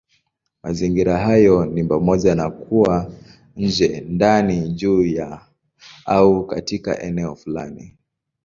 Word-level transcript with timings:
Mazingira 0.63 1.17
hayo 1.17 1.65
ni 1.65 1.83
pamoja 1.83 2.35
na 2.35 2.49
kuwa 2.49 3.11
nje, 3.55 4.01
ndani, 4.09 4.69
juu 4.69 5.05
ya, 5.05 5.41
au 6.05 6.45
katika 6.47 7.01
eneo 7.01 7.35
fulani. 7.35 7.97